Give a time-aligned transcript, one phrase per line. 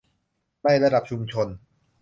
[0.63, 1.47] ในระดับชุมชน